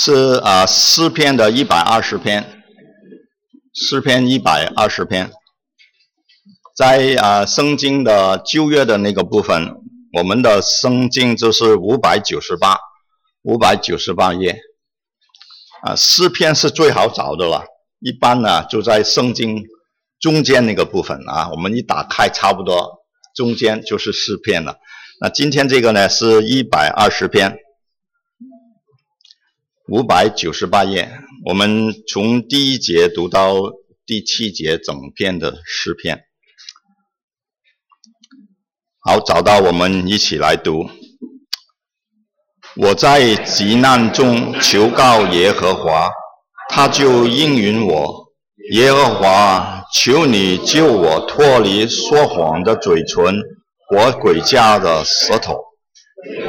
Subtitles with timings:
[0.00, 2.62] 是啊诗篇的一百二十篇，
[3.74, 5.32] 诗篇一百二十篇，
[6.76, 9.74] 在啊圣经的旧约的那个部分，
[10.12, 12.78] 我们的圣经就是五百九十八，
[13.42, 14.60] 五百九十八页。
[15.82, 17.64] 啊，诗篇是最好找的了，
[17.98, 19.64] 一般呢就在圣经
[20.20, 23.00] 中间那个部分啊，我们一打开差不多
[23.34, 24.76] 中间就是诗篇了。
[25.20, 27.58] 那今天这个呢是一百二十篇，
[29.90, 31.10] 五百九十八页，
[31.46, 33.54] 我们从第一节读到
[34.04, 36.24] 第七节整篇的诗篇。
[39.00, 40.90] 好，找到我们一起来读。
[42.76, 46.10] 我在急难中求告耶和华，
[46.68, 48.28] 他就应允我。
[48.72, 53.40] 耶和华，求你救我脱离说谎的嘴唇
[53.88, 55.58] 和诡诈的舌头。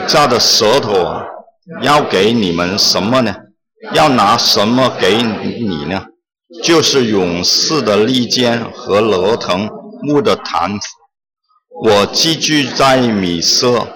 [0.10, 0.92] 诈的舌头
[1.82, 3.36] 要给你们什么呢？
[3.94, 6.06] 要拿什么给你呢？
[6.64, 9.70] 就是勇士的利剑和罗腾
[10.02, 10.88] 木的坛子。
[11.84, 13.88] 我寄居在米色。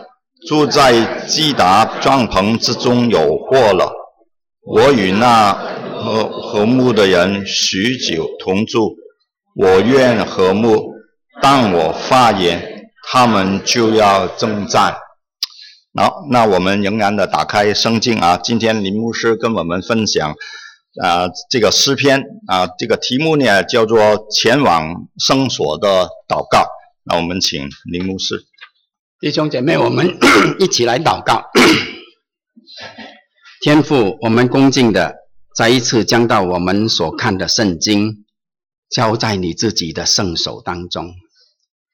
[0.46, 3.94] 住在基达帐篷之中有祸了。
[4.66, 8.94] 我与那和和睦的人许久同住，
[9.56, 10.96] 我愿和睦，
[11.42, 14.98] 但我发言，他们就要争战。
[15.96, 18.36] 好，那我们仍然的打开圣经啊。
[18.36, 20.36] 今天林牧师跟我们分享
[21.00, 26.66] 啊这个诗篇啊，这个题目呢叫做前往圣所的祷告。
[27.04, 28.44] 那我们请林牧师。
[29.20, 30.18] 弟兄姐妹，我们
[30.60, 31.44] 一起来祷告。
[33.62, 35.18] 天父，我们恭敬的
[35.56, 38.26] 再一次将到我们所看的圣经
[38.90, 41.14] 交在你自己的圣手当中，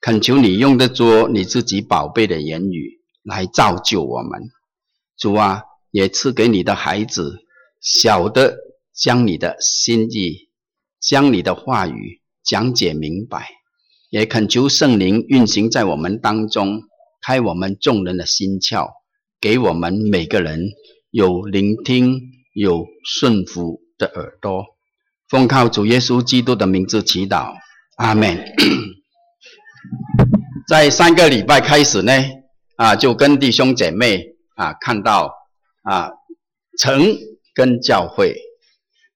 [0.00, 4.50] 恳求你用得着你自己宝贝的言语来造就我们。
[5.16, 7.40] 主啊，也赐给你的孩子
[7.80, 8.56] 晓得
[8.94, 10.48] 将你的心意、
[11.00, 13.48] 将你的话语讲解明白，
[14.10, 16.82] 也恳求圣灵运行在我们当中。
[17.22, 18.88] 开我们众人的心窍，
[19.42, 20.70] 给我们每个人
[21.10, 22.18] 有聆听、
[22.54, 24.64] 有顺服的耳朵。
[25.28, 27.52] 奉靠主耶稣基督的名字祈祷，
[27.98, 28.42] 阿门。
[30.66, 32.12] 在三个礼拜开始呢，
[32.80, 35.34] 啊，就跟弟兄姐妹啊看到
[35.82, 36.10] 啊
[36.78, 37.14] 城
[37.52, 38.34] 跟教会。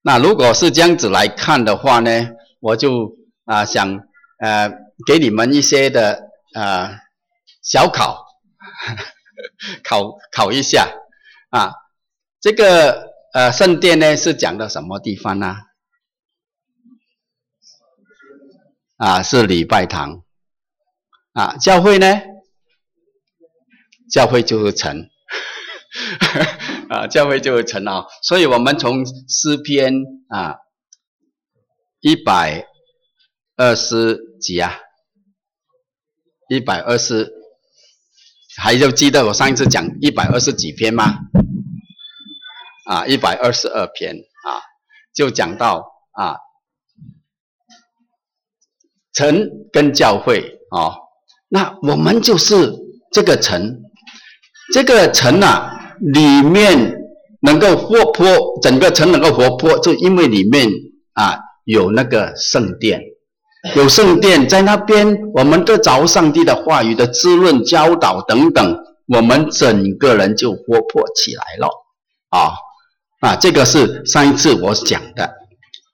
[0.02, 2.28] 那如果是这样子来看的话呢，
[2.60, 3.16] 我就
[3.46, 4.02] 啊想
[4.38, 4.70] 呃
[5.06, 7.00] 给你们一些的啊。
[7.62, 8.26] 小考，
[9.82, 10.86] 考考一下
[11.48, 11.72] 啊！
[12.38, 15.56] 这个呃圣殿呢是讲的什么地方呢？
[18.98, 20.22] 啊，是礼拜堂
[21.32, 21.56] 啊。
[21.56, 22.20] 教会呢？
[24.14, 25.08] 教会就是城
[26.88, 28.06] 啊，教会就是城啊。
[28.22, 29.92] 所以我们从诗篇
[30.28, 30.54] 啊
[31.98, 32.64] 一百
[33.56, 34.78] 二十几啊，
[36.48, 37.32] 一百二十。
[38.56, 41.18] 还就记得我上一次讲一百二十几篇吗？
[42.86, 44.62] 啊，一百二十二篇啊，
[45.12, 46.36] 就讲到啊，
[49.12, 50.94] 城跟教会哦，
[51.48, 52.72] 那我们就是
[53.10, 53.82] 这个城，
[54.74, 56.96] 这个城啊，里面
[57.42, 58.26] 能够活泼，
[58.60, 60.68] 整个城能够活泼，就因为里面
[61.12, 63.00] 啊有那个圣殿。
[63.76, 68.76] 有圣殿在那边，我们得着上帝的话语的滋润、教导等等，
[69.06, 71.68] 我们整个人就活泼起来了。
[72.30, 72.50] 啊
[73.20, 75.34] 啊，这个是上一次我讲的。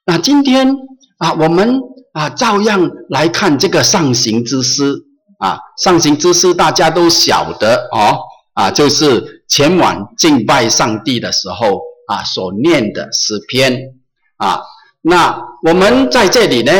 [0.07, 0.75] 那今天
[1.19, 1.79] 啊，我们
[2.15, 4.95] 啊照样来看这个上行之诗
[5.39, 8.19] 啊，上行之诗大家都晓得哦，
[8.55, 13.95] 啊，就是前往敬拜上帝的时候啊所念的诗篇
[14.37, 14.63] 啊。
[15.03, 16.73] 那我们在这里呢？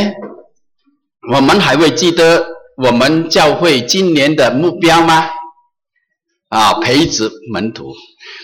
[1.33, 5.29] 我们还会记得我们教会今年的目标吗？
[6.49, 7.95] 啊，培植门徒。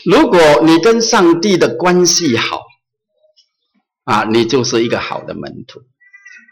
[0.05, 2.61] 如果你跟上帝的关系好，
[4.05, 5.81] 啊，你就是一个好的门徒。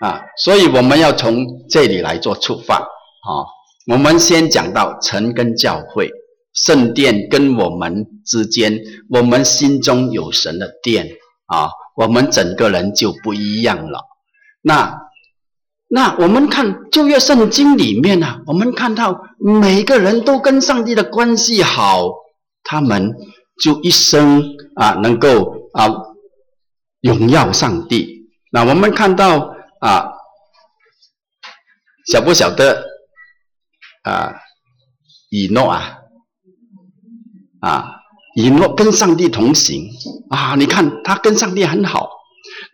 [0.00, 2.76] 啊，所以我们要从这里来做出发。
[2.76, 3.46] 啊，
[3.92, 6.10] 我们先讲到城跟教会，
[6.54, 8.80] 圣殿跟我们之间，
[9.10, 11.08] 我们心中有神的殿。
[11.46, 14.00] 啊，我们整个人就不一样了。
[14.62, 15.00] 那。
[15.86, 22.10] 那我们看旧约圣经里面啊，我们看到每个人都跟上帝的关系好，
[22.64, 23.14] 他们
[23.62, 24.42] 就一生
[24.74, 25.88] 啊能够啊
[27.00, 28.28] 荣耀上帝。
[28.50, 30.08] 那我们看到啊，
[32.10, 32.84] 晓不晓得
[34.02, 34.34] 啊
[35.30, 35.98] 以诺啊
[37.64, 37.84] 啊
[38.36, 39.88] 以诺跟上帝同行。
[40.30, 42.08] 啊，你看他跟上帝很好，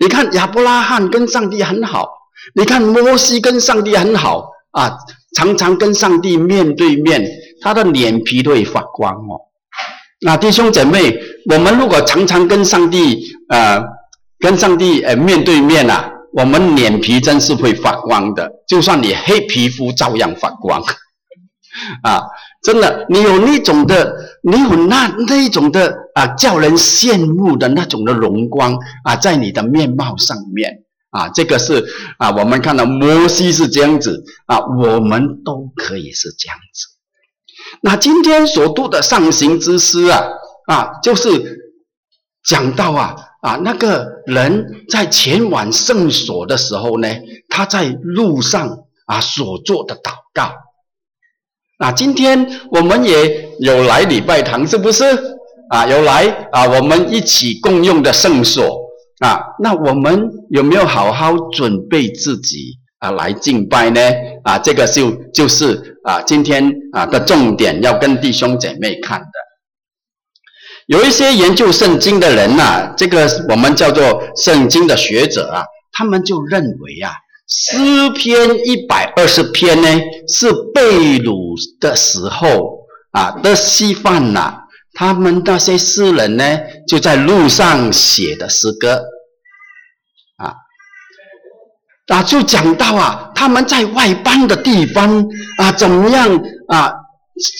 [0.00, 2.08] 你看亚伯拉罕跟上帝很好，
[2.54, 4.48] 你看摩西跟上帝很好。
[4.72, 4.96] 啊，
[5.36, 7.28] 常常跟上帝面对面，
[7.60, 9.34] 他的脸皮都会发光哦。
[10.20, 11.12] 那弟兄姐妹，
[11.50, 13.82] 我们如果常常跟上帝呃，
[14.38, 20.80] 跟上帝呃面对面啊，我们脸皮真是会发光的，就算你黑皮肤照样发光。
[22.02, 22.22] 啊。
[22.62, 31.82] 真的，你有那种的，你有那那种的啊，叫人羡慕的那种的荣光啊，在你的面貌上面啊，这个是
[32.18, 36.88] 啊，我们看到摩西是这样子啊，我们都可以是这样子。
[37.80, 40.22] 那今天所读的上行之诗啊
[40.66, 41.58] 啊，就是
[42.44, 47.08] 讲到啊啊，那个人在前往圣所的时候呢，
[47.48, 50.52] 他在路上啊所做的祷告。
[51.80, 55.02] 那今天我们也有来礼拜堂，是不是？
[55.70, 58.78] 啊，有来啊，我们一起共用的圣所
[59.20, 59.40] 啊。
[59.60, 64.00] 那我们有没有好好准备自己啊来敬拜呢？
[64.44, 69.26] 啊，这个就就是啊今天啊的重点，要跟弟兄姐妹看的。
[70.86, 77.10] 有一些研究圣经的人呐，这个我们叫做圣经的学者啊，他们就认为啊。
[77.52, 79.88] 诗篇一百二十篇呢，
[80.28, 84.54] 是被掳的时候啊的稀饭呐，
[84.94, 86.44] 他们那些诗人呢，
[86.86, 89.02] 就在路上写的诗歌
[90.36, 90.54] 啊，
[92.08, 95.26] 啊就讲到啊，他们在外邦的地方
[95.58, 96.92] 啊，怎么样啊，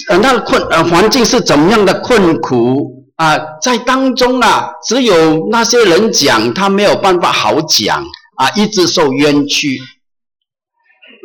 [0.08, 8.04] 呃，那困呃环境是怎么样的困苦啊，在当中啊，只有那些人讲，他没有办法好讲。
[8.40, 9.78] 啊，一直受冤屈，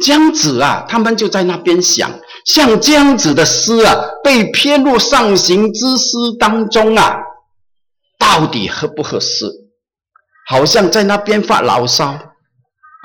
[0.03, 2.11] 这样子啊，他们就在那边想，
[2.45, 7.15] 像这样子的诗啊，被编入上行之诗当中啊，
[8.19, 9.49] 到底合不合适？
[10.49, 12.19] 好像在那边发牢骚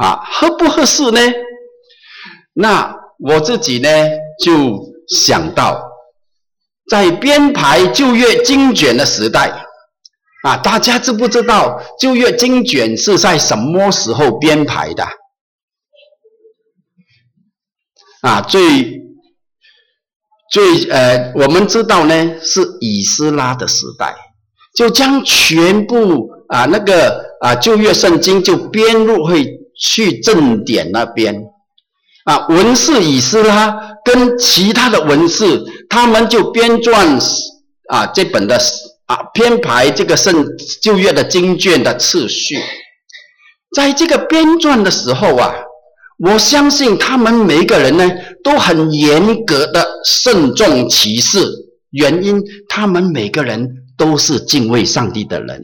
[0.02, 1.20] 啊，合不合适呢？
[2.52, 3.88] 那我自己呢，
[4.42, 4.76] 就
[5.14, 5.80] 想到，
[6.90, 9.66] 在编排旧约经卷的时代。
[10.42, 15.04] 啊，大家知不知道旧约经卷是在什么时候编排的？
[18.22, 19.02] 啊，最
[20.50, 24.14] 最呃，我们知道呢，是以斯拉的时代，
[24.74, 29.46] 就将全部啊那个啊旧约圣经就编入会
[29.78, 31.44] 去正典那边
[32.24, 37.18] 啊，文士以斯拉跟其他的文士，他们就编撰
[37.90, 38.58] 啊这本的。
[39.10, 40.46] 啊，编排这个圣
[40.80, 42.54] 旧约的经卷的次序，
[43.74, 45.52] 在这个编撰的时候啊，
[46.24, 48.08] 我相信他们每一个人呢
[48.44, 51.44] 都很严格的慎重其事，
[51.90, 53.68] 原因他们每个人
[53.98, 55.60] 都是敬畏上帝的人，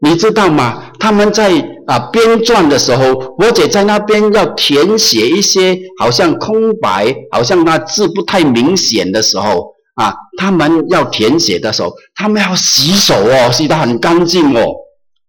[0.00, 0.90] 你知道吗？
[0.98, 1.52] 他们在
[1.86, 9.75] 啊编撰的时候，或者在那边要填写一些好像空白，好像那字不太明显的时候。
[9.96, 14.74] 啊，他们要填写的时候，他们要洗手哦，洗得很干净哦，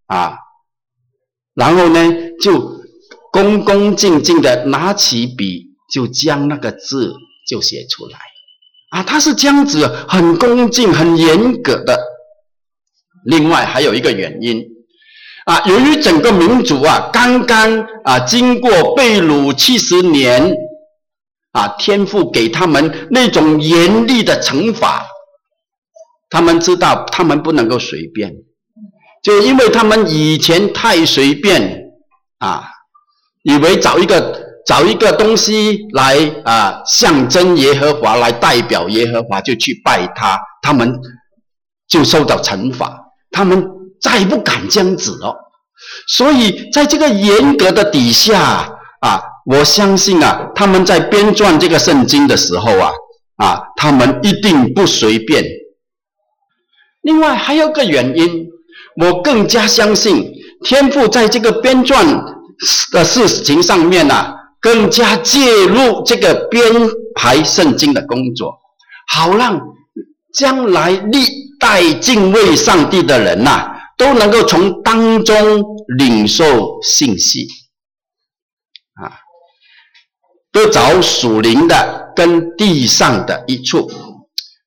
[0.08, 0.36] 啊，
[1.56, 2.82] 然后呢，就
[3.32, 7.14] 恭恭敬敬的拿起笔，就将那个字
[7.50, 8.20] 就写出来，
[8.90, 11.98] 啊，他是这样子，很恭敬、很严格的。
[13.24, 14.62] 另外还有一个原因，
[15.46, 20.67] 啊，由于整个民族啊，刚刚啊经过被掳七十年。
[21.58, 21.74] 啊！
[21.80, 25.04] 天父给他们那种严厉的惩罚，
[26.30, 28.32] 他们知道他们不能够随便，
[29.24, 31.82] 就因为他们以前太随便
[32.38, 32.64] 啊，
[33.42, 40.94] 以为找一个找一个东西来啊象征耶和华，来代表耶和华就去拜他，他们
[41.88, 42.96] 就受到惩罚，
[43.32, 43.68] 他们
[44.00, 45.36] 再不敢这样子哦。
[46.08, 48.72] 所以在这个严格的底下
[49.02, 49.24] 啊。
[49.50, 52.92] 我相信啊，他们在编撰这个圣经的时候啊，
[53.38, 55.42] 啊，他们一定不随便。
[57.02, 58.46] 另外还有个原因，
[59.02, 60.30] 我更加相信
[60.66, 62.06] 天父在这个编撰
[62.92, 66.62] 的事情上面呢、啊，更加介入这个编
[67.16, 68.54] 排圣经的工作，
[69.08, 69.58] 好让
[70.34, 71.20] 将来历
[71.58, 75.64] 代敬畏上帝的人呐、都能够从当中
[75.98, 77.48] 领受信息。
[80.52, 83.90] 都找属灵的跟地上的一处。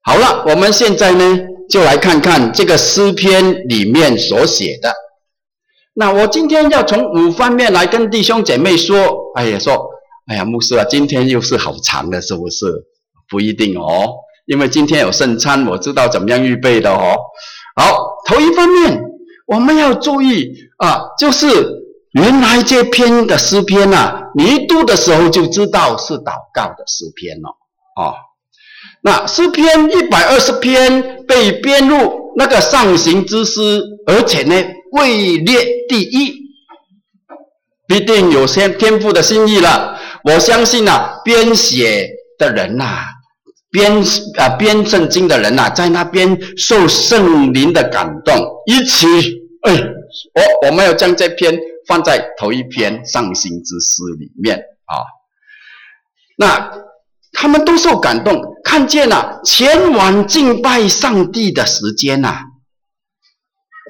[0.02, 4.92] 好了，我们现在呢，就来看看这个诗篇里面所写的。
[5.94, 9.18] 那我今天要从五方面来跟弟兄姐妹说。
[9.36, 9.88] 哎呀，说，
[10.26, 12.66] 哎呀，牧师啊，今天又是好长的，是不是？
[13.28, 14.10] 不一定哦，
[14.46, 17.16] 因为今天有圣餐，我知道怎么样预备的哦。
[17.76, 17.96] 好，
[18.26, 19.00] 头一方面
[19.46, 21.46] 我们要注意啊，就是
[22.12, 27.50] 原来这篇的诗篇啊，你一读的时候就知道是祷告的诗篇了
[27.96, 28.14] 哦。
[29.02, 34.54] 那诗篇一百二十篇被编入那个上行之诗，而且呢
[34.92, 36.34] 位列第一，
[37.86, 39.96] 必定有些天赋的心意了。
[40.24, 43.04] 我相信啊，编写的人呐、
[43.70, 44.02] 编
[44.36, 48.36] 啊编圣经的人呐、在那边受圣灵的感动，
[48.66, 49.06] 一起
[49.62, 49.72] 哎，
[50.34, 54.96] 我我们要将这篇放在头一篇上行之诗里面啊。
[56.36, 56.70] 那
[57.32, 62.42] 他们都受感动，看见了前往敬拜上帝的时间呐、啊，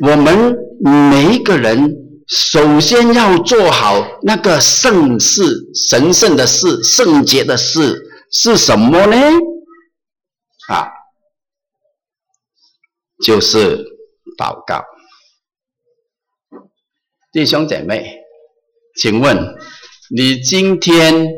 [0.06, 1.97] 我们每一个人。
[2.32, 5.42] 首先要做好那个圣事、
[5.75, 9.16] 神圣的事、圣洁的事是什么呢？
[10.68, 10.87] 啊，
[13.25, 13.78] 就是
[14.38, 14.85] 祷告。
[17.33, 18.17] 弟兄姐妹，
[18.97, 19.55] 请问
[20.17, 21.29] 你今天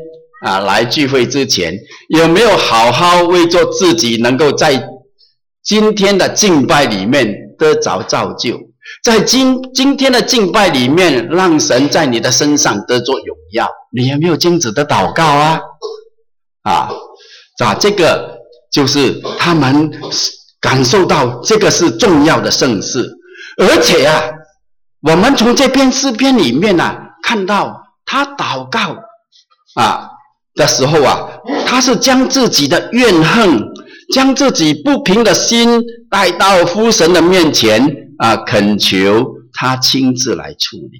[0.43, 1.77] 啊来聚会之前，
[2.09, 4.89] 有没有好好为做自己能够在
[5.63, 8.59] 今天的敬拜里面得着造就？
[9.03, 13.69] 在今今天的敬拜里面，让神在你的身上得着荣耀。
[13.91, 15.59] 你有没有这样子的祷告啊？
[16.63, 16.89] 啊，
[17.59, 18.39] 啊，这个
[18.71, 19.91] 就是他们
[20.59, 23.07] 感受到这个是重要的盛事，
[23.57, 24.21] 而且啊，
[25.03, 28.79] 我们从这篇诗篇里面呢、啊，看到他祷告
[29.75, 30.09] 啊
[30.55, 31.27] 的时候啊，
[31.65, 33.61] 他是将自己的怨恨，
[34.13, 37.99] 将自己不平的心带到父神的面前。
[38.19, 40.99] 啊，恳求他亲自来处理。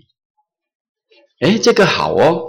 [1.45, 2.41] 哎，这个好哦，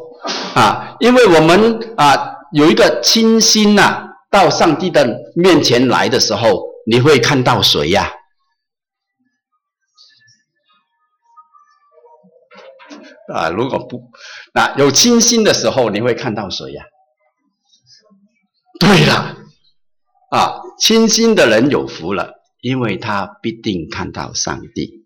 [0.55, 5.07] 啊，因为我们啊有一个亲心呐、到上帝的
[5.37, 8.11] 面前来的时候，你会看到谁呀、
[13.33, 14.11] 啊，如果不，
[14.53, 16.85] 那有清心的时候，你会看到谁呀、
[18.81, 19.37] 对了，
[20.31, 22.33] 啊，清心的人有福了。
[22.65, 25.05] 因为他必定看到上帝，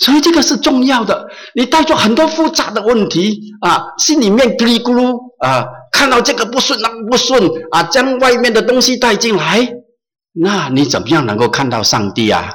[0.00, 1.30] 所以这个是重要的。
[1.54, 9.72] 你带着很多复杂的问题啊，心里面嘀哩咕噜啊，看到这个不顺那个不顺啊，将外面的东西带进来，
[10.32, 12.54] 那你怎么样能够看到上帝啊？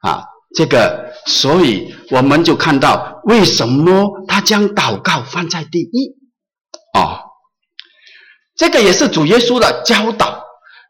[0.00, 6.16] 啊，这个，所以我们就看到为什么他将祷告放在第一
[6.98, 7.20] 哦，
[8.56, 10.42] 这个也是主耶稣的教导。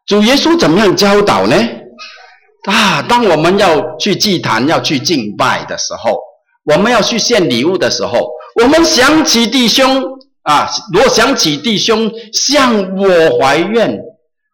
[0.07, 1.57] 主耶稣怎么样教导呢？
[2.65, 6.19] 啊，当我们要去祭坛、要去敬拜的时候，
[6.65, 10.03] 我们要去献礼物的时候，我们想起弟兄
[10.43, 14.01] 啊，如果想起弟兄向我怀怨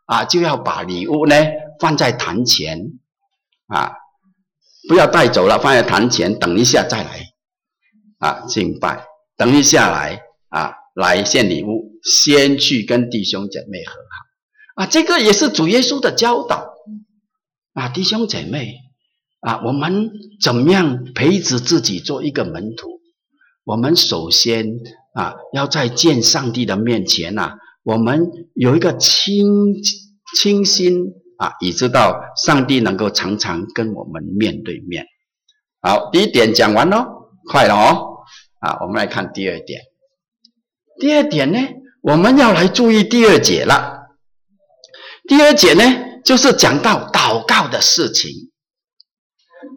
[0.07, 1.35] 啊，就要把礼物呢
[1.81, 2.79] 放在坛前
[3.69, 3.93] 啊，
[4.89, 7.21] 不要带走了，放在坛前，等一下再来
[8.19, 9.05] 啊敬拜，
[9.37, 16.75] 等一下来啊来献礼物，先去跟弟兄姐妹和好啊，这个也是主耶稣的教导。
[17.75, 18.75] 啊，弟兄姐妹，
[19.41, 22.89] 啊，我们怎么样培植自己做一个门徒？
[23.65, 24.67] 我们首先
[25.15, 27.55] 啊，要在见上帝的面前呐、啊，
[27.85, 29.47] 我们有一个清
[30.37, 31.05] 清心
[31.39, 35.07] 啊，以知道上帝能够常常跟我们面对面。
[35.81, 38.07] 好，第一点讲完喽，快了哦。
[38.61, 39.81] 啊，我们来看第二点。
[41.01, 41.59] 第二点呢，
[42.03, 44.09] 我们要来注意第二节了。
[45.27, 45.83] 第二节呢？
[46.25, 48.31] 就是讲到祷告的事情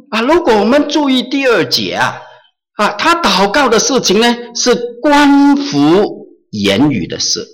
[0.10, 2.20] 啊，如果我们注意第二节啊，
[2.74, 7.48] 啊，他祷告的事情呢，是关乎言语的事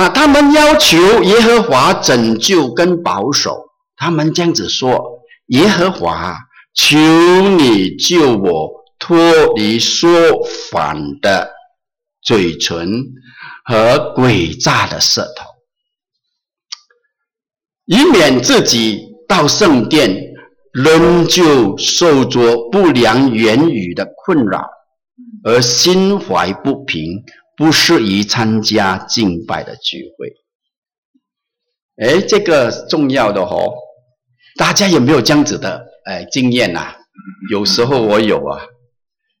[0.00, 3.66] 啊，他们要求耶和华拯救跟保守，
[3.96, 4.98] 他们这样子说：
[5.48, 6.38] 耶和华，
[6.72, 9.18] 求你救我脱
[9.56, 10.10] 离说
[10.72, 11.50] 谎的
[12.22, 13.02] 嘴唇
[13.66, 15.44] 和诡诈的舌头。
[17.84, 20.16] 以免自己到圣殿
[20.72, 24.66] 仍旧受着不良言语的困扰，
[25.44, 27.22] 而心怀不平，
[27.60, 30.32] 不适宜参加敬拜的聚会。
[32.02, 33.74] 哎，这个重要的哦，
[34.56, 36.94] 大家有没有这样子的哎经验呐？
[37.50, 38.62] 有时候我有啊，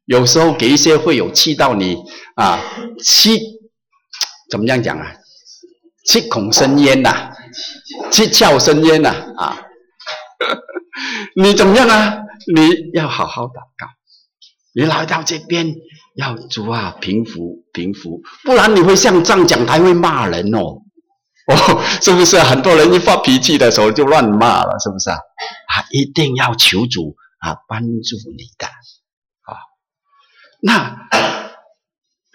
[0.04, 1.96] 有时候给一些会有气到你
[2.36, 2.60] 啊，
[3.02, 3.40] 气
[4.50, 5.16] 怎么样讲啊？
[6.04, 7.32] 气孔生烟呐。
[8.10, 9.08] 气窍生烟呐！
[9.38, 9.62] 啊，
[11.36, 12.18] 你怎么样啊？
[12.54, 13.86] 你要好好祷告
[14.74, 15.74] 你来到这边
[16.16, 20.82] 要主啊平复平复，不然你会上讲讲台会骂人哦。
[21.46, 24.78] 哦， 是不是很多人一发脾气的时候就乱骂了？
[24.78, 25.16] 是不是啊？
[25.16, 28.66] 啊，一定要求主啊帮助你的
[29.42, 29.56] 啊。
[30.60, 30.96] 那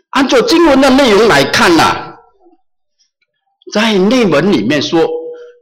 [0.10, 2.16] 按照经文的内容来看呐、啊，
[3.74, 5.08] 在内文里面说，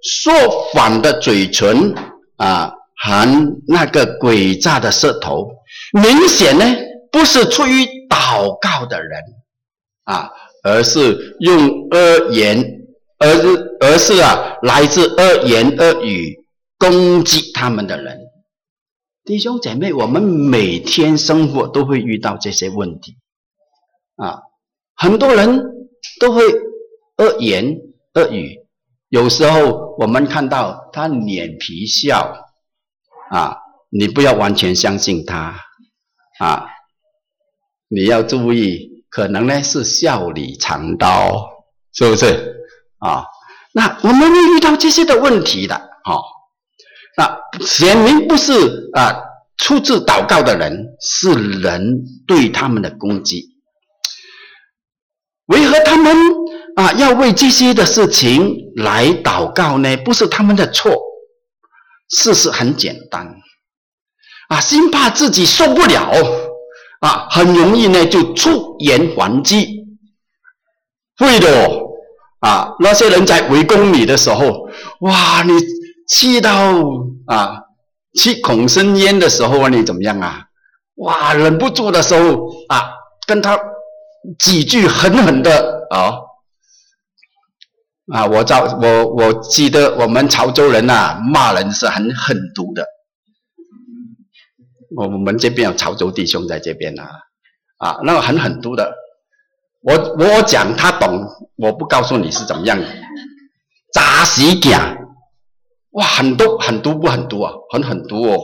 [0.01, 0.33] 说
[0.71, 1.93] 谎的嘴唇
[2.37, 5.47] 啊，含那个诡诈的舌头，
[5.93, 6.65] 明显呢
[7.11, 9.21] 不是出于祷告的人
[10.03, 10.29] 啊，
[10.63, 12.81] 而是用恶言。
[13.19, 16.45] 而是而是啊，来自恶言恶语
[16.77, 18.19] 攻击他们的人，
[19.23, 23.15] 弟兄姐妹，我们每天生活都会遇到这些问题
[24.17, 24.41] 啊，
[24.97, 25.63] 很多人
[26.19, 26.43] 都会
[27.15, 27.77] 恶言
[28.15, 28.57] 恶语，
[29.07, 32.35] 有时候我们看到他脸皮笑
[33.29, 33.55] 啊，
[33.89, 35.57] 你不要完全相信他
[36.39, 36.65] 啊，
[37.87, 41.49] 你要注意，可能呢是笑里藏刀，
[41.93, 42.55] 是不是？
[42.99, 43.25] 啊，
[43.73, 46.23] 那我们会遇到这些的问题的，哈、哦，
[47.17, 49.15] 那显明不是啊
[49.57, 53.49] 出自祷告的人，是人对他们的攻击。
[55.47, 56.15] 为何他们
[56.77, 59.97] 啊要为这些的事情来祷告呢？
[59.97, 60.95] 不是他们的错，
[62.09, 63.35] 事实很简单，
[64.49, 66.11] 啊，心怕自己受不了，
[66.99, 69.85] 啊，很容易呢就出言还击，
[71.17, 71.79] 会的哦。
[72.39, 74.67] 啊，那些人在围攻你的时候，
[74.99, 75.53] 哇，你
[76.09, 76.51] 气到
[77.25, 77.57] 啊，
[78.15, 80.41] 气孔生烟的时候啊，你怎么样啊？
[80.95, 82.91] 哇，忍不住的时候啊，
[83.25, 83.57] 跟他
[84.37, 86.19] 几句狠狠的啊，
[88.13, 92.85] 啊，我照我我记得我们潮州人呐、啊，骂人是很狠毒的。
[94.95, 97.09] 我们这边有潮州弟兄在这边啊，
[97.77, 98.93] 啊，那个很狠毒的。
[99.81, 102.79] 我我讲他懂，我不告诉你是怎么样。
[102.79, 102.85] 的，
[103.91, 104.95] 扎死讲，
[105.91, 108.39] 哇，很多很毒不很毒啊，很很毒哦。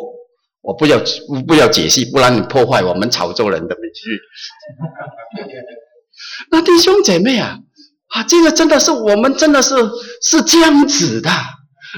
[0.61, 0.99] 我不要
[1.47, 4.19] 不要解释，不然你破坏我们潮州人的名誉。
[6.51, 7.59] 那弟兄姐妹啊，
[8.09, 9.75] 啊，这个真的是我们真的是
[10.21, 11.29] 是这样子的。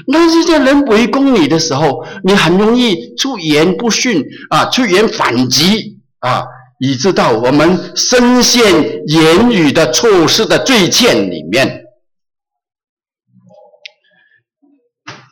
[0.06, 6.44] 那这些人围攻你的时候，你很容易出言不逊啊，出言反击啊。
[6.84, 11.84] 以致到我们深陷言语的错失的罪欠里面，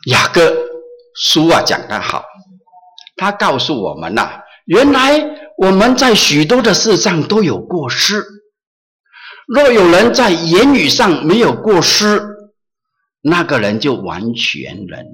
[0.05, 0.55] 雅各
[1.13, 2.23] 书啊讲得好，
[3.17, 4.31] 他告诉我们呐、
[4.63, 5.21] 原来
[5.57, 8.23] 我们在许多的事上都有过失。
[9.53, 12.30] 若有人在言语上没有过失，
[13.21, 15.05] 那个人就完全人，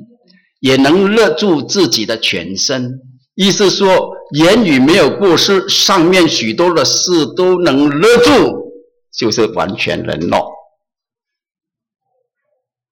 [0.60, 3.00] 也能勒住自己的全身。
[3.36, 8.72] 意思说，言语没有过失，上面许多的事都能勒住，
[9.16, 10.44] 就是完全人了。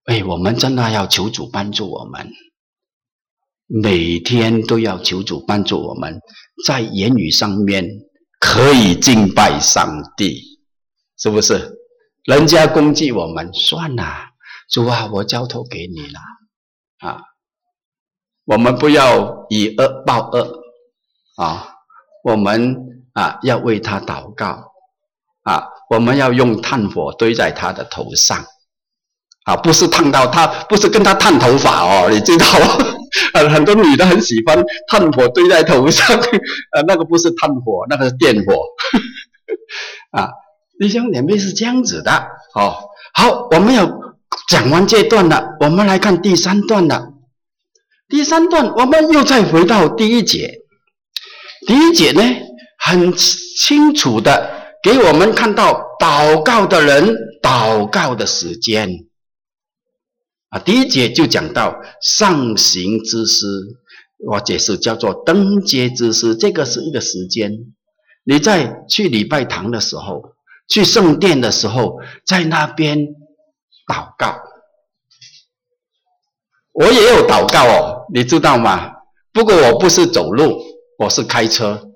[0.06, 2.30] 哎，我们真的要求主帮助我们，
[3.66, 6.20] 每天都要求主帮助我们，
[6.68, 7.84] 在言语上面
[8.40, 10.60] 可以敬拜上帝，
[11.18, 11.72] 是不是？
[12.26, 14.04] 人家攻击我们，算了，
[14.76, 16.20] 主啊，我交托给你了，
[17.00, 17.22] 啊。
[18.44, 20.60] 我们不要以恶报恶
[21.38, 21.70] 啊！
[22.26, 22.76] 我们
[23.14, 24.74] 啊要为他祷告
[25.44, 25.66] 啊！
[25.90, 28.38] 我们要用炭火堆在他的头上
[29.46, 29.56] 啊！
[29.56, 32.46] 不是烫到他，不是跟他烫头发哦，你知道？
[33.34, 36.06] 很 很多女的很喜欢炭火堆在头上，
[36.76, 38.62] 呃， 那个不是炭火，那个是电火
[40.12, 40.30] 啊！
[40.78, 42.12] 弟兄姐妹是这样子的
[42.56, 42.76] 哦。
[43.14, 43.88] 好，我们要
[44.50, 47.14] 讲完这段了，我们来看第三段了。
[48.08, 50.60] 第三段，我们又再回到第一节。
[51.66, 52.22] 第一节呢，
[52.78, 58.90] 很清楚的给我们看到祷告的人祷告的时间。
[60.50, 63.48] 啊，第一节就讲到上行之师，
[64.28, 67.52] 我解释叫做登阶之师，这个是一个时间。
[68.24, 70.36] 你在去礼拜堂的时候，
[70.68, 73.08] 去圣殿的时候，在那边
[73.88, 74.36] 祷告。
[76.74, 78.92] 我也有祷告哦，你知道吗？
[79.32, 80.62] 不过我不是走路，
[81.00, 81.90] 我是开车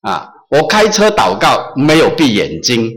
[0.00, 0.30] 啊。
[0.50, 2.92] 我开车祷告没有闭眼睛，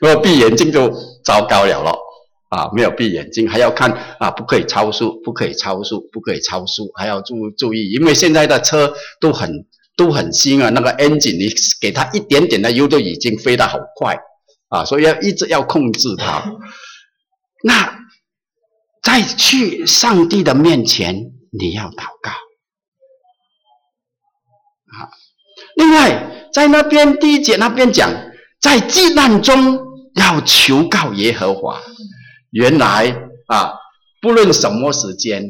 [0.00, 0.90] 如果闭眼睛就
[1.24, 1.98] 糟糕了咯
[2.48, 2.70] 啊！
[2.72, 14.18] 没有闭眼睛还要看啊，不可以超速，不可以超速，不可以超速，还要注注意，因为现在的车都很都很新啊，那个 engine 你给它一点点的油都已经飞得好快
[14.68, 16.42] 啊，所以要一直要控制它。
[17.62, 17.96] 那。
[19.00, 21.14] 在去上帝的面前，
[21.58, 22.30] 你要祷告
[24.92, 25.08] 啊。
[25.76, 28.10] 另外，在那边第一节那边讲，
[28.60, 29.78] 在急难中
[30.16, 31.80] 要求告耶和华。
[32.50, 33.16] 原来
[33.46, 33.72] 啊，
[34.20, 35.42] 不论什么时间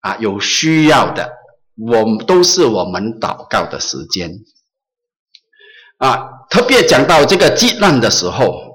[0.00, 1.32] 啊，有需要的，
[1.76, 4.30] 我们都是我们祷告的时间。
[5.98, 8.69] 啊，特别讲到这个急难的时候，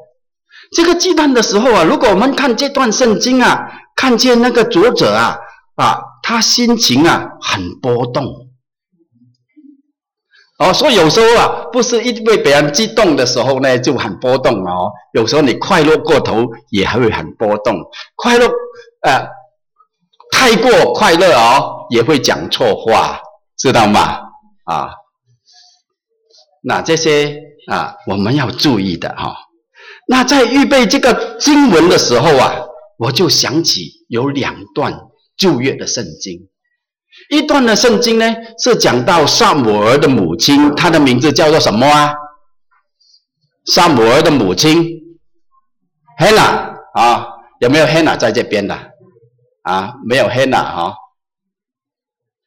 [0.72, 5.38] 这个急难的时候啊，如果我们看这段圣经啊，看见那个作者啊，
[5.76, 8.26] 啊，他心情啊很波动。
[10.58, 14.90] 哦，所以有时候啊，不是因为别人激动的时候呢，就很波动哦。
[15.14, 17.76] 有时候你快乐过头，也还会很波动。
[18.16, 18.48] 快乐，
[19.02, 19.28] 呃，
[20.32, 23.20] 太过快乐哦，也会讲错话，
[23.58, 24.20] 知道吗？
[24.64, 24.90] 啊，
[26.64, 27.38] 那这些
[27.70, 29.36] 啊，我们要注意的哈、哦。
[30.08, 32.56] 那在预备这个经文的时候啊，
[32.98, 34.94] 我就想起有两段
[35.38, 36.48] 旧约的圣经。
[37.30, 42.14] 一段的圣经呢，是讲到撒母耳的母亲，她的名字叫做什么啊？
[43.66, 45.02] 撒母耳的母亲
[46.20, 47.28] ，Hannah 啊，
[47.60, 48.78] 有没有 Hannah 在这边的？
[49.64, 50.94] 啊，没有 Hannah 哈，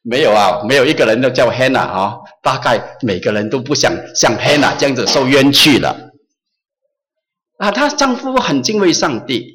[0.01, 6.08] 没有啊，没有一个人都叫 Hannah 啊，大概每个人都不想像 Hannah 这样子受冤屈了。
[7.59, 9.53] 啊，她丈夫很敬畏上帝，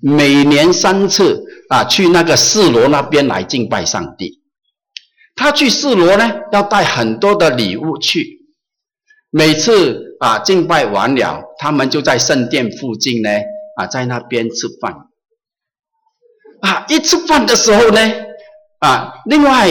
[0.00, 4.40] 每年三次啊，去那个示罗那边来敬拜上帝。
[5.36, 8.40] 她去示罗呢，要带很多的礼物去。
[9.30, 13.30] 每次啊敬拜完了，他们就在圣殿附近呢
[13.76, 14.94] 啊，在那边吃饭。
[16.62, 18.00] 啊，一吃饭的时候呢，
[18.80, 19.68] 啊，另外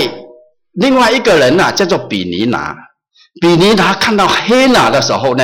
[0.74, 2.76] 另外一个人呐、叫做比尼拿。
[3.42, 5.44] 比尼拿看到黑娜的时候呢，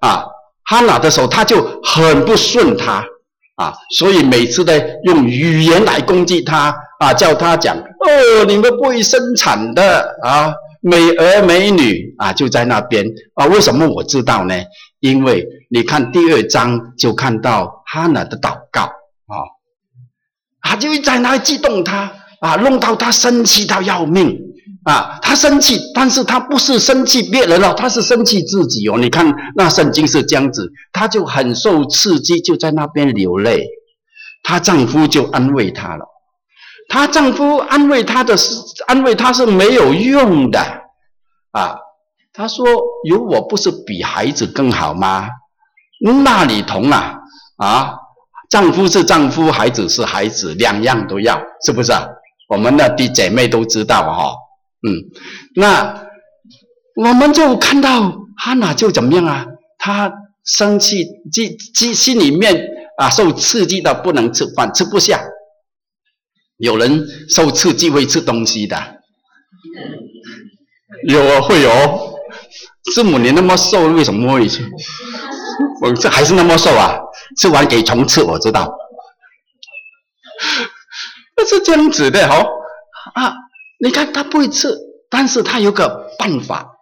[0.00, 0.24] 啊，
[0.66, 3.04] 哈娜的时候他就很不顺他
[3.56, 4.72] 啊，所以每次呢
[5.04, 6.74] 用语言来攻击他。
[6.98, 10.50] 啊，叫他讲哦，你们不会生产的啊，
[10.80, 13.44] 美儿美女啊，就在那边啊。
[13.44, 14.54] 为什么我知道呢？
[15.00, 19.36] 因为你看第二章就看到哈娜的祷告啊，
[20.62, 24.40] 他就在那激动他啊，弄到他生气到要命
[24.86, 25.18] 啊。
[25.20, 28.96] 他生气，但是他不是生气别人哦，他是生气自己哦。
[28.98, 33.66] 你看那圣经是这样子，他就很受刺激，就在那边流泪。
[34.42, 36.06] 她丈夫就安慰她了。
[36.88, 38.54] 她丈夫安慰她的是
[38.86, 40.60] 安慰她是没有用的
[41.50, 41.76] 啊！
[42.32, 42.64] 她说
[43.08, 45.26] ：“有我不是比孩子更好吗？
[46.22, 47.16] 那里同啊
[47.56, 47.94] 啊！
[48.48, 52.06] 丈夫是丈夫，孩子是孩子，两样都要，是不是啊？
[52.48, 54.36] 我们那的姐妹都知道哈、哦。
[54.82, 55.10] 嗯，
[55.54, 56.08] 那
[56.96, 59.46] 我们就看到哈娜就怎么样啊？
[59.78, 60.12] 她
[60.44, 61.06] 生气，
[61.74, 65.20] 心心里面啊受刺激的不能吃饭，吃不下。”
[66.58, 68.76] 有人受刺激会吃东西的，
[71.06, 72.16] 有啊，会有。
[72.94, 74.66] 师母你那么瘦，为什么会吃？
[75.82, 76.98] 我这还是那么瘦啊！
[77.36, 78.72] 吃完给虫吃，我知道。
[81.36, 82.46] 那 是这样子的哦。
[83.14, 83.34] 啊，
[83.78, 84.68] 你看他不会吃，
[85.10, 86.72] 但是他有个办法。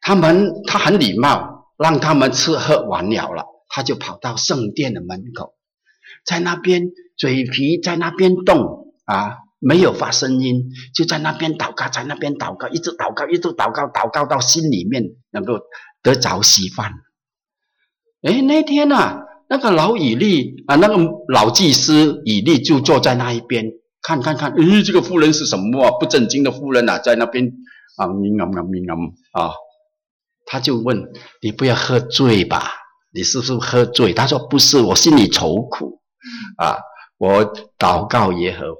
[0.00, 5.54] 他们他很礼貌，让他们吃喝完了了，他就跑到圣殿的门口，
[6.24, 8.80] 在那边嘴皮在那边动。
[9.04, 15.58] 啊，没有发声音，就在那边祷告，在那边祷告，一直祷告，一直祷告，祷告到心里面能够
[16.04, 16.92] 得着稀饭。
[18.22, 20.96] 哎，那天、啊，那个老以利啊，那个
[21.28, 25.90] 老祭司以利就坐在那一边，看看看，咦，这个妇人是什么啊？
[26.00, 27.52] 不正经的妇人啊，在那边
[27.96, 28.94] 啊，咪啊咪啊
[29.32, 29.54] 啊，
[30.44, 31.08] 他就问
[31.40, 32.72] 你不要喝醉吧？
[33.14, 34.12] 你是不是喝醉？
[34.12, 36.00] 他说不是，我心里愁苦
[36.56, 36.78] 啊，
[37.18, 38.78] 我祷告耶和华。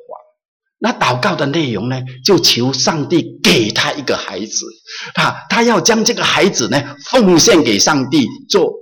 [0.79, 4.67] 那祷告的内容呢，就求上帝给他一个孩子，
[5.15, 8.75] 他他要将这个孩子呢奉献给上帝做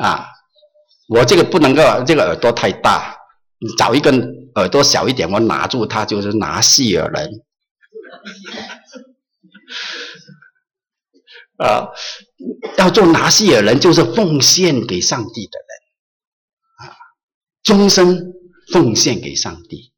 [0.00, 0.24] 啊，
[1.08, 3.14] 我这个不能够，这个耳朵太大，
[3.58, 7.42] 你找一根耳朵小一点，我拿住他就是拿细耳人
[11.56, 11.88] 啊，
[12.78, 16.94] 要做拿细耳人就是奉献给上帝的人啊，
[17.62, 18.32] 终身
[18.72, 19.92] 奉献给上帝。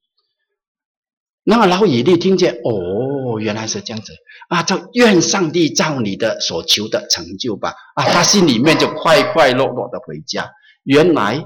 [1.49, 4.12] 那么老以利听见，哦，原来是这样子
[4.49, 4.64] 啊！
[4.64, 8.05] 就愿上帝照你的所求的成就吧啊！
[8.11, 10.51] 他心里面就快快乐乐的回家。
[10.83, 11.45] 原来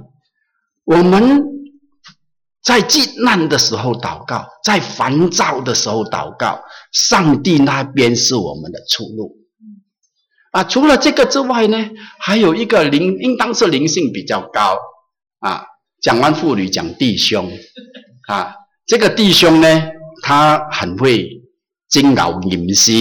[0.85, 1.44] 我们
[2.62, 6.61] 在急难的时候祷告，在烦躁的时候祷告，
[6.92, 9.37] 上帝那边是我们的出路
[10.53, 10.64] 啊！
[10.64, 14.77] 除了这个之外呢，还有一个灵，应当是灵性比较高
[15.38, 15.64] 啊。
[16.03, 17.51] 讲完妇女，讲弟兄
[18.29, 18.55] 啊。
[18.87, 19.83] 这个弟兄呢，
[20.23, 21.29] 他很会
[21.88, 22.92] 经熬吟诗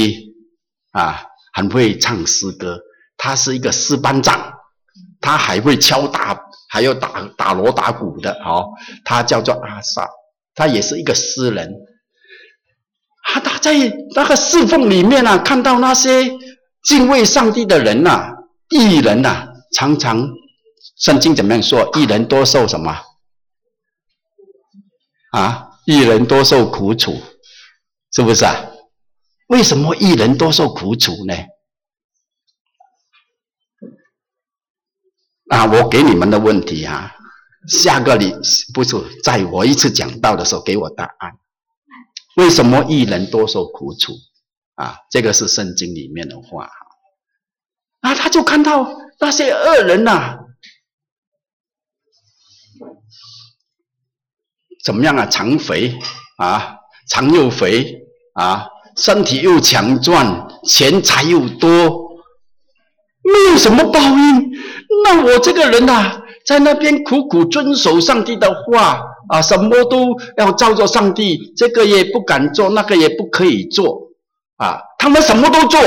[0.91, 2.79] 啊，很会唱诗歌，
[3.17, 4.53] 他是一个诗班长，
[5.19, 8.69] 他还会敲打，还有打打锣打鼓的哦。
[9.03, 10.07] 他叫做阿萨，
[10.55, 11.69] 他也是一个诗人。
[13.33, 13.73] 啊，他在
[14.15, 16.31] 那个侍奉里面啊，看到那些
[16.83, 18.33] 敬畏上帝的人呐、啊，
[18.69, 20.29] 义人呐、常常
[20.97, 21.89] 圣经怎么样说？
[21.97, 22.97] 义人多受什么？
[25.33, 27.21] 啊，义人多受苦楚，
[28.13, 28.55] 是不是啊？
[29.49, 31.35] 为什么义人多受苦楚呢？
[35.49, 37.11] 啊，我给你们的问题啊，
[37.67, 38.33] 下个礼
[38.73, 41.33] 不是在我一次讲道的时候给我答案。
[42.37, 44.13] 为什么一人多受苦楚？
[44.75, 46.69] 啊，这个是圣经里面的话。
[48.01, 50.37] 啊，他就看到那些恶人呐、
[54.85, 55.25] 怎么样啊？
[55.25, 55.99] 肠肥
[56.37, 56.77] 啊，
[57.09, 58.03] 肠又肥
[58.35, 62.08] 啊，身体又强壮，钱财又多，
[63.23, 64.51] 没有什么报应。
[65.03, 69.01] 那我这个人呐、在那边苦苦遵守上帝的话。
[69.29, 73.95] 啊，什么都要照着上帝，这个也不敢做，那个也不可以做，
[74.57, 75.79] 啊，他们什么都做，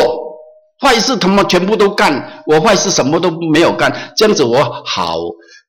[0.80, 5.16] 坏事他们全部都干，我坏事什么都没有干，这样子我好，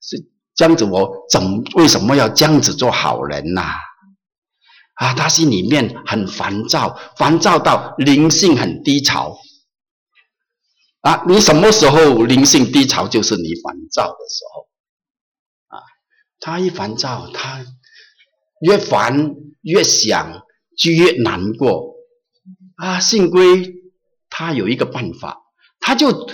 [0.04, 0.24] 是
[0.56, 1.42] 这样子我怎
[1.74, 3.64] 为什么要这样子做好人呐？
[5.02, 9.36] 啊，他心里面很烦躁，烦躁到灵性很低潮，
[11.04, 14.68] 啊，你什么时候灵性低潮，就是你烦躁的时候
[15.68, 15.84] 啊。
[16.40, 17.66] 他一烦躁，他
[18.62, 20.44] 越烦越想，
[20.78, 21.94] 就越难过。
[22.78, 23.74] 啊，幸亏
[24.30, 25.42] 他有一个办法，
[25.82, 26.30] 他就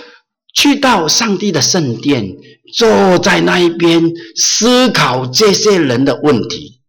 [0.54, 2.36] 去到上帝的圣殿，
[2.72, 6.80] 坐在那一边思考这些人的问题。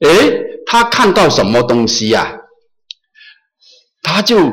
[0.00, 2.38] 诶，他看到什么东西呀、啊？
[4.02, 4.50] 他就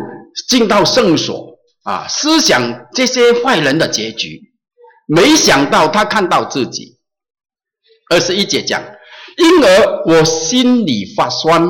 [0.48, 1.59] 进到圣所
[1.90, 4.54] 啊，思想这些坏人的结局。
[5.08, 7.00] 没想到他看到自己。
[8.12, 8.80] 二十一节讲，
[9.38, 11.68] 因而我心里发酸，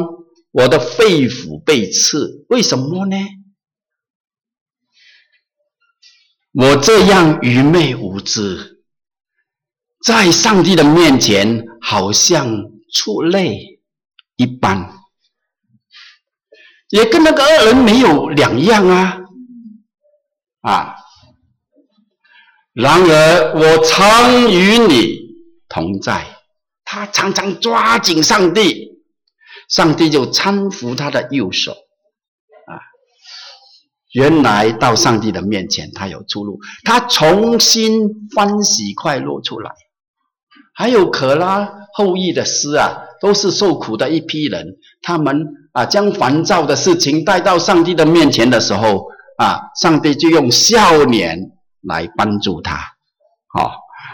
[0.52, 2.46] 我的肺腑被刺。
[2.50, 3.16] 为什么呢？
[6.52, 8.84] 我这样愚昧无知，
[10.06, 13.80] 在上帝的面前，好像畜类
[14.36, 14.98] 一般，
[16.90, 19.19] 也跟那个恶人没有两样啊！
[20.62, 20.96] 啊！
[22.74, 25.30] 然而我常与你。
[25.72, 26.26] 同在，
[26.84, 28.88] 他常常抓紧上帝，
[29.70, 32.74] 上帝就搀扶他的右手，啊，
[34.14, 38.02] 原来到上帝的面前，他有出路，他重新
[38.36, 39.70] 欢喜快乐出来。
[40.74, 44.66] 还有可拉后裔的诗啊，都是受苦的一批人，
[45.04, 49.06] 他们啊，将烦躁的事情带到上帝的面前的时候，
[49.40, 51.40] 啊，上帝就用笑脸
[51.82, 52.76] 来帮助他。
[53.48, 53.72] 好，哦，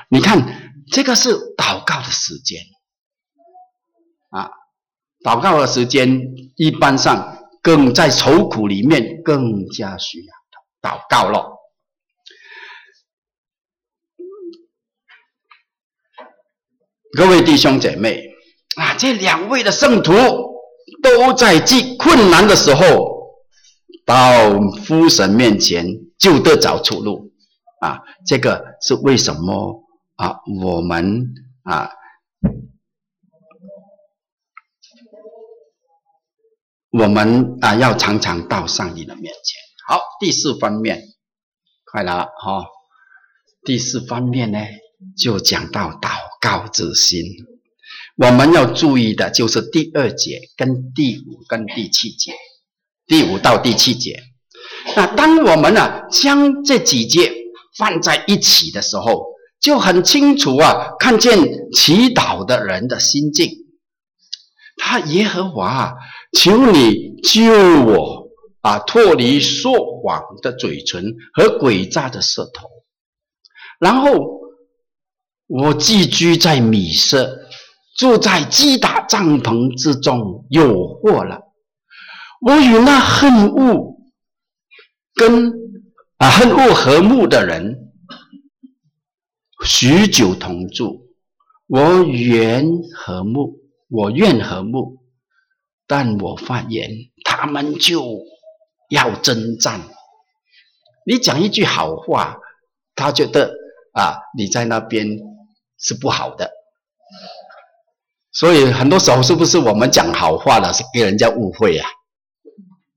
[0.09, 0.61] 你看。
[0.91, 2.61] 这个是祷告的时间
[4.29, 4.51] 啊，
[5.23, 6.21] 祷告的时间
[6.55, 11.57] 一般上更在愁苦里面更加需要祷告了。
[17.17, 18.23] 各位弟兄姐妹
[18.75, 20.13] 啊，这两位的圣徒
[21.01, 23.14] 都在最困难的时候
[24.05, 25.85] 到父神面前
[26.17, 27.33] 就得找出路
[27.81, 29.83] 啊，这个是为什么？
[30.15, 31.89] 啊，我们啊，
[36.89, 39.61] 我们啊要常常到上帝的面前。
[39.87, 41.03] 好，第四方面，
[41.91, 42.65] 快了哈、
[43.65, 44.59] 第四方面呢，
[45.17, 47.21] 就讲到祷告之心。
[48.15, 52.31] 我们要注意的就是第二节跟第五跟第七节，
[53.07, 54.21] 第五到第七节。
[54.95, 57.31] 那当我们呢、将这几节
[57.77, 59.25] 放在一起的时候，
[59.59, 61.37] 就很清楚啊，看见
[61.73, 63.49] 祈祷的人的心境。
[64.77, 65.93] 他耶和华啊，
[66.37, 67.43] 求你救
[67.85, 68.27] 我
[68.61, 72.67] 啊，脱离说谎的嘴唇和诡诈的舌头。
[73.79, 74.11] 然后
[75.47, 77.37] 我寄居在米色，
[77.97, 81.39] 住在击打帐篷之中，有祸了。
[82.41, 83.97] 我与那恨恶
[85.13, 85.51] 跟
[86.17, 87.81] 啊恨恶和睦的人。
[89.63, 91.07] 许久同住，
[91.65, 94.97] 我愿和睦，我愿和睦，
[95.87, 96.91] 但我发言，
[97.23, 98.19] 他们就
[98.89, 99.81] 要征战。
[101.07, 102.37] 你讲一句好话，
[102.93, 103.55] 他觉得
[103.93, 105.07] 啊，你在那边
[105.79, 106.51] 是不好的。
[108.31, 111.89] 所以很多时候，是不是我们讲好话了是给人家误会啊？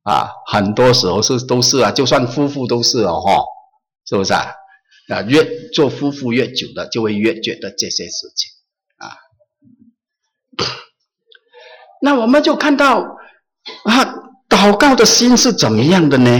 [0.08, 3.42] 啊，很多时候是都是啊，就算夫妇都是哦，哈。
[4.08, 4.54] 是不是啊？
[5.12, 8.50] 啊，越做夫妇越久的，就会越觉得这些事情
[8.96, 9.12] 啊。
[12.00, 13.00] 那我们就看到
[13.84, 14.14] 啊，
[14.48, 16.30] 祷告的心是怎么样的呢？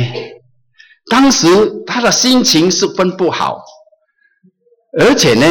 [1.10, 1.46] 当时
[1.86, 3.62] 他的心情十分不好，
[4.98, 5.46] 而且呢，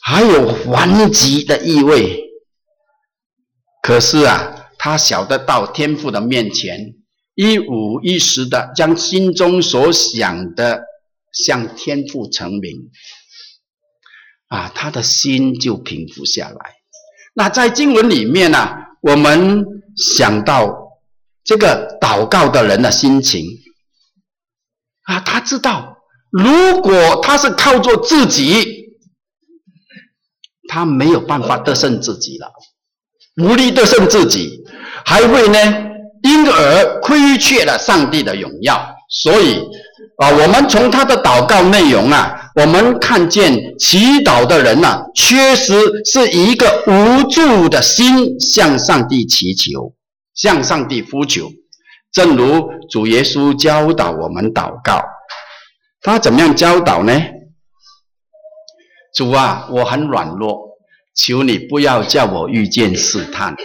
[0.00, 2.22] 还有还击的意味。
[3.82, 4.55] 可是啊，
[4.86, 6.94] 他晓得到天父的面前，
[7.34, 10.80] 一五一十的将心中所想的
[11.32, 12.92] 向天父陈明，
[14.46, 16.76] 啊，他的心就平复下来。
[17.34, 20.72] 那在经文里面呢、我们想到
[21.42, 23.44] 这个祷告的人的心情。
[25.02, 25.96] 啊，他知道，
[26.30, 28.94] 如果他是靠着自己，
[30.68, 32.52] 他没有办法得胜自己了，
[33.42, 34.62] 无力得胜自己，
[35.04, 35.58] 还会呢，
[36.22, 38.86] 因而亏缺了上帝的荣耀。
[39.08, 39.60] 所以
[40.18, 49.92] 啊，我们从他的祷告内容啊，我们看见祈祷的人呐、啊，确实是一个无助的心向上帝祈求，
[50.34, 51.48] 向上帝呼求。
[52.12, 55.02] 正如主耶稣教导我们祷告，
[56.00, 57.12] 他怎么样教导呢？
[59.14, 60.65] 主啊，我很软弱，
[61.16, 63.56] 求你不要叫我遇见试探，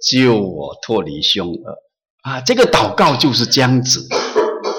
[0.00, 1.76] 救我脱离凶恶。
[2.22, 4.06] 啊，这个祷告就是这样子，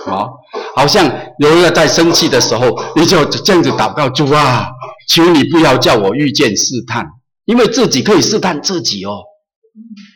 [0.07, 0.29] 啊，
[0.75, 1.05] 好像
[1.39, 4.69] 有人在生气的时候，你就这样子祷告：主啊，
[5.09, 7.05] 求你不要叫我遇见试探，
[7.43, 9.23] 因为自己可以试探自己哦，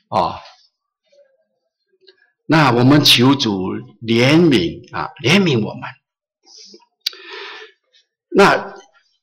[0.07, 0.39] 啊。
[2.49, 5.81] 那我们求主怜悯啊，怜悯我们。
[8.29, 8.73] 那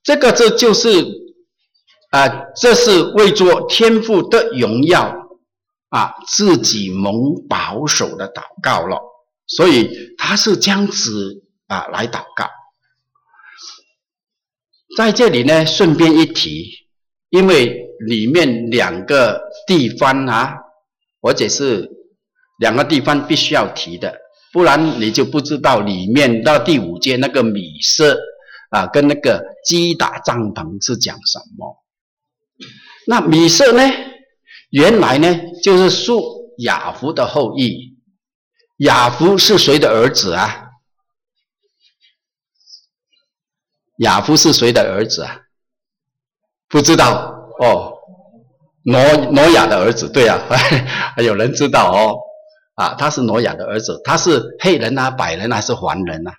[0.03, 1.24] 这个这就是
[2.15, 5.15] 啊，这是为做天父的荣耀
[5.89, 9.01] 啊，自己蒙保守的祷告了。
[9.49, 12.49] 所以他是这样子啊来祷告。
[14.97, 16.71] 在这里呢，顺便一提，
[17.31, 20.55] 因为里面两个地方啊，
[21.21, 21.91] 或者是。
[22.61, 24.17] 两个地方必须要提的，
[24.53, 28.17] 不然你就不知道里面到第五节那个米色
[28.71, 31.84] 啊，跟那个击打帐篷是讲什么。
[33.07, 33.83] 那米色呢，
[34.71, 35.29] 原来呢
[35.63, 37.95] 就是属雅弗的后裔。
[38.79, 40.71] 雅弗是谁的儿子啊？
[43.99, 45.43] 雅弗是谁的儿子啊？
[46.69, 47.95] 不知道哦，
[48.85, 50.41] 挪挪亚的儿子，对啊，
[51.23, 52.19] 有人知道哦。
[52.75, 56.35] 啊，他是挪亚的儿子，他是黑人啊，白人还是黄人啊？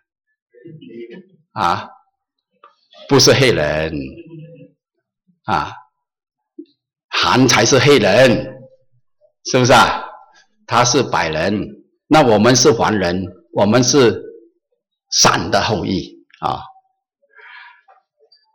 [1.54, 1.90] 啊，
[3.08, 3.94] 不是黑人，
[5.46, 5.72] 啊，
[7.22, 8.30] 韩才是黑人，
[9.46, 10.04] 是不是啊？
[10.68, 11.68] 他是白人，
[12.08, 13.24] 那我们是黄人，
[13.54, 14.22] 我们是
[15.12, 16.62] 闪的后裔啊。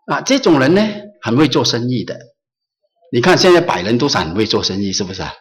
[0.07, 0.83] 啊，这种人呢，
[1.23, 2.18] 很会做生意的。
[3.12, 5.33] 你看现在白人都是很会做生意，是不是啊？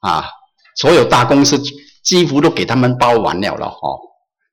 [0.00, 0.24] 啊。
[0.76, 1.58] 所有大公司
[2.02, 3.98] 几乎都给他们包完了了哦，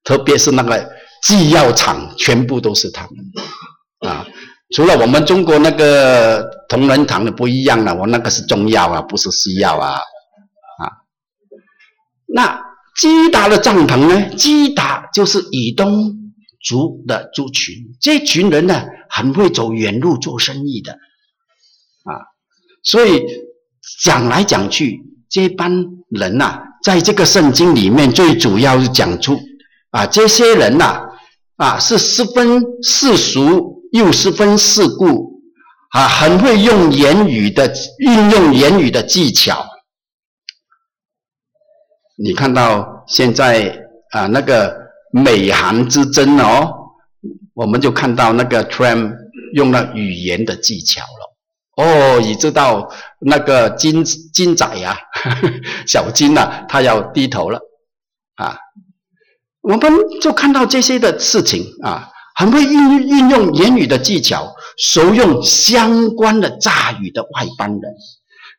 [0.03, 0.89] 特别是那个
[1.23, 4.25] 制药厂，全部都是他们啊。
[4.71, 10.83] 除了我们中国那个同仁堂的不一样了，我那个是中药啊，不是西药啊啊。
[12.27, 12.61] 那
[12.97, 14.35] 基达的帐篷呢？
[14.35, 16.13] 基达就是以东
[16.61, 22.15] 族的族群，这群人呢，很会走远路做生意的啊。
[22.83, 23.23] 所以
[24.03, 24.99] 讲来讲去。
[25.33, 25.71] 这帮
[26.09, 29.39] 人呐、啊，在这个圣经里面，最主要是讲出
[29.91, 31.01] 啊，这些人呐、
[31.55, 35.41] 啊，啊，是十分世俗又十分世故
[35.91, 39.65] 啊，很会用言语的运用言语的技巧。
[42.17, 44.75] 你看到现在啊，那个
[45.11, 46.71] 美韩之争哦，
[47.53, 49.13] 我们就看到那个 Trump
[49.53, 51.83] 用了语言的技巧了。
[51.83, 55.41] 哦，你知道那个金金仔呀、啊，
[55.87, 57.59] 小金呐、啊，他要低头了
[58.35, 58.57] 啊！
[59.61, 67.93] 我们就看到这些的事情啊，很会运运用言语的技巧，熟用相关的诈语的外邦人，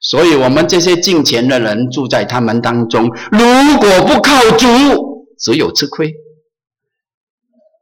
[0.01, 6.09] 所以我们这些进钱的人住在他们当中，如果不靠主，只有吃亏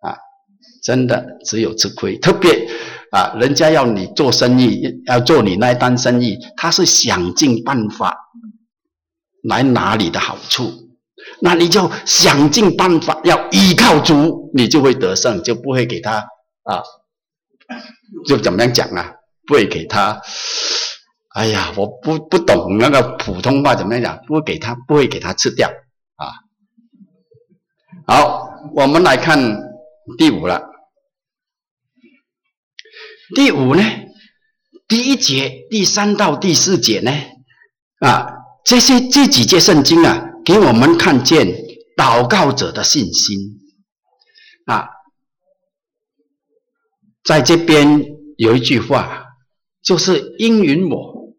[0.02, 0.16] 啊！
[0.82, 2.68] 真的只有吃亏，特别。
[3.10, 8.16] 啊，人家要你做生意，要做你那一单生意，他是想尽办法
[9.42, 10.70] 来拿你的好处，
[11.40, 16.16] 那你就想尽办法要依靠主，你就会得胜，就不会给他
[16.64, 16.82] 啊，
[18.26, 19.14] 就怎么样讲啊？
[19.46, 20.20] 不会给他，
[21.34, 25.68] 哎呀，我不不懂那个普通话怎么样讲，不会给他，不会给他吃掉
[26.14, 26.30] 啊。
[28.06, 29.38] 好，我们来看
[30.16, 30.62] 第五了。
[33.34, 33.82] 第五呢，
[34.86, 37.12] 第一节第三到第四节呢，
[38.00, 38.28] 啊，
[38.64, 41.46] 这些这几节圣经啊，给我们看见
[41.96, 43.36] 祷告者的信心
[44.66, 44.88] 啊，
[47.24, 48.04] 在这边
[48.36, 49.24] 有一句话，
[49.82, 51.34] 就是应允我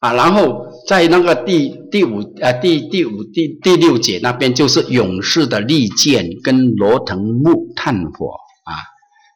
[0.00, 8.32] 啊，然后在那个第第五啊第第五第第六节那边，就是勇士的利剑跟罗腾木炭火
[8.64, 8.74] 啊。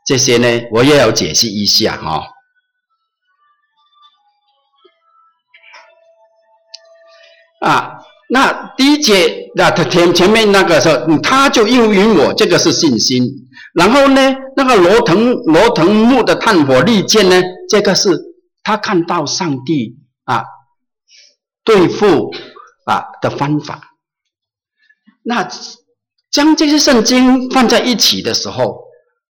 [0.04, 2.26] 这些呢，我也要解释一下哈、哦。
[7.60, 7.95] 啊，
[8.28, 13.24] 那第一节那他前前面那个时候，他就应允我，这个是信心。
[13.74, 18.18] 然后呢，那个罗腾罗腾木的炭火利剑呢，这个是
[18.62, 20.44] 他看到上帝啊
[21.64, 22.30] 对付
[22.84, 23.92] 啊的方法。
[25.22, 25.48] 那
[26.30, 28.86] 将这些圣经放在一起的时候。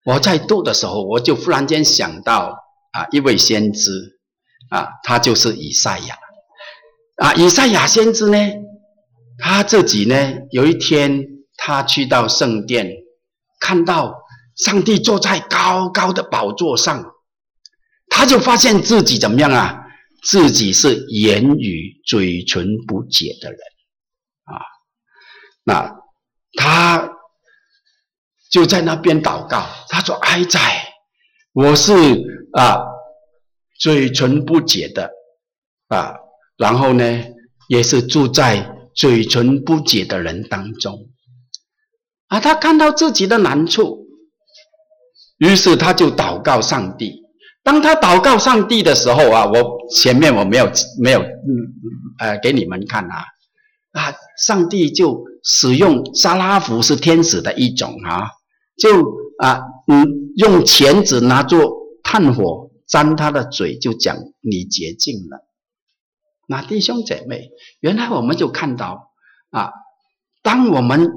[0.07, 2.55] 我在读的时候，我就忽然间想到
[2.92, 3.90] 啊，一位先知
[4.68, 6.18] 啊，他就是以赛亚
[7.16, 7.32] 啊。
[7.32, 8.36] 以赛亚先知呢，
[9.47, 10.16] 他自己呢，
[10.53, 11.22] 有一天
[11.59, 12.90] 他去到圣殿，
[13.61, 14.14] 看到
[14.57, 17.05] 上帝坐在高高的宝座上，
[18.09, 19.82] 他就发现自己怎么样啊？
[20.22, 23.59] 自己是言语嘴唇不解的人
[24.45, 24.57] 啊。
[25.62, 25.95] 那
[26.55, 27.11] 他。
[28.51, 30.61] 就在那边祷告，他说：“哀哉，
[31.55, 31.92] 我是
[32.53, 32.78] 啊，
[33.80, 35.11] 嘴唇不解的
[35.88, 36.14] 啊，
[36.57, 37.24] 然后呢，
[37.66, 41.09] 也是住在嘴唇不洁的人当中
[42.28, 44.07] 啊。”他看到自己的难处，
[45.38, 47.22] 于是他就祷告上帝。
[47.62, 50.70] 当他祷告上帝的时候啊，我前面我没有
[51.03, 51.49] 没有嗯
[52.18, 53.24] 呃给你们看啊
[53.92, 54.14] 啊，
[54.47, 58.28] 上帝就使用沙拉弗是天使的一种啊。
[58.76, 59.03] 就
[59.38, 61.59] 啊，嗯，用钳子拿住
[62.03, 65.43] 炭火沾他的嘴，就讲你洁净了。
[66.47, 69.12] 那弟兄姐妹，原来我们就看到
[69.51, 69.72] 啊，
[70.42, 71.09] 当我们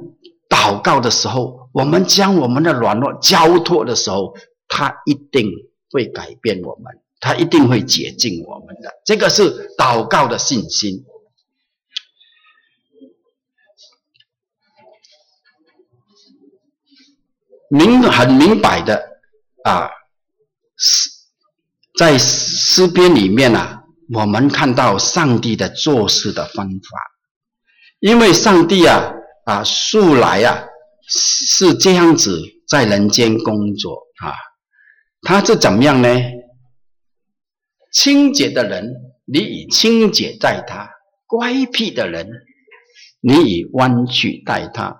[0.49, 4.36] 祷告的时候，我们将我们的软弱交托的时候，
[4.67, 5.49] 他一定
[5.91, 8.91] 会改变我们，他一定会洁净我们的。
[9.05, 11.05] 这个是祷告的信心。
[17.69, 19.19] 明很明白的
[19.65, 19.89] 啊，
[20.78, 21.09] 诗
[21.97, 23.84] 在诗篇里面啊，
[24.14, 26.99] 我们看到上帝的做事的方法，
[27.99, 29.12] 因为上帝啊
[29.45, 30.64] 啊素来啊
[31.08, 34.34] 是这样子在人间工作啊，
[35.22, 36.10] 他是怎么样呢？
[37.91, 38.93] 清洁的人，
[39.26, 40.88] 你以清洁待他；
[41.26, 42.30] 乖僻的人，
[43.22, 44.95] 你以弯曲待他。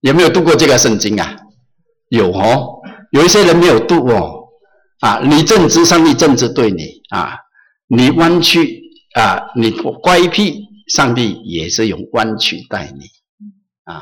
[0.00, 1.36] 有没有读过这个圣经啊？
[2.08, 2.80] 有哦，
[3.12, 4.40] 有一些人没有读哦。
[5.00, 7.34] 啊，你正直，上帝正直对你啊；
[7.94, 8.80] 你弯曲
[9.14, 13.04] 啊，你乖僻，上帝也是用弯曲待你
[13.84, 14.00] 啊。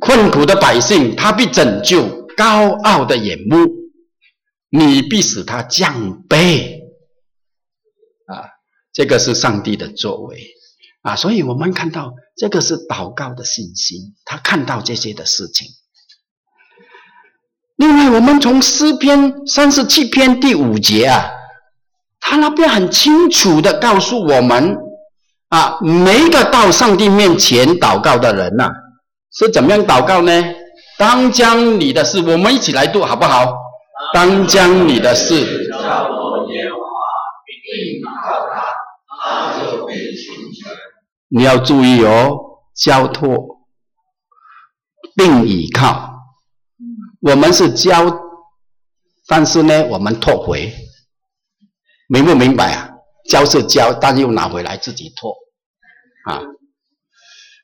[0.00, 3.58] 困苦的百姓，他必拯救；高傲的眼目，
[4.70, 6.80] 你必使他降卑。
[8.26, 8.50] 啊，
[8.92, 10.44] 这个是上帝的作为。
[11.02, 15.68] 啊，所以我们看到这个是祷告的信心，他看到这些的事情。
[17.76, 21.30] 另外，我们从诗篇三十七篇第五节啊，
[22.28, 24.76] 他那边很清楚的告诉我们
[25.48, 28.70] 啊，每一个到上帝面前祷告的人呐、
[29.32, 30.44] 是怎么样祷告呢？
[30.98, 33.54] 当将你的事，我们一起来读好不好？
[34.12, 35.70] 当将你的事。
[41.30, 42.36] 你要注意哦，
[42.76, 43.30] 交托
[45.16, 46.10] 并倚靠，
[47.22, 48.04] 我们是交，
[49.26, 50.70] 但是呢，我们托回，
[52.08, 52.90] 明不明白啊？
[53.28, 55.36] 交是交，但又拿回来自己托，
[56.24, 56.40] 啊，